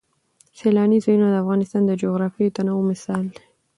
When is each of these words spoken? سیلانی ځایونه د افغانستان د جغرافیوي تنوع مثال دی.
سیلانی 0.59 0.99
ځایونه 1.05 1.27
د 1.29 1.35
افغانستان 1.43 1.81
د 1.85 1.91
جغرافیوي 2.01 2.49
تنوع 2.55 2.81
مثال 2.91 3.23
دی. 3.33 3.41